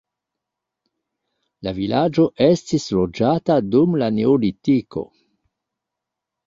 [1.67, 5.07] La vilaĝo estis loĝata dum la neolitiko.